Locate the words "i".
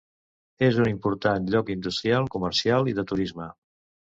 2.95-2.99